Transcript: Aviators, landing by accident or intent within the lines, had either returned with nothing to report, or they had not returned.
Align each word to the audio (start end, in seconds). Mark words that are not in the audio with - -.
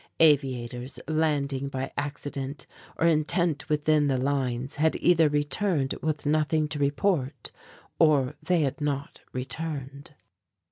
Aviators, 0.19 0.99
landing 1.07 1.69
by 1.69 1.91
accident 1.95 2.65
or 2.97 3.05
intent 3.05 3.69
within 3.69 4.07
the 4.07 4.17
lines, 4.17 4.77
had 4.77 4.95
either 4.95 5.29
returned 5.29 5.93
with 6.01 6.25
nothing 6.25 6.67
to 6.69 6.79
report, 6.79 7.51
or 7.99 8.33
they 8.41 8.61
had 8.61 8.81
not 8.81 9.21
returned. 9.31 10.15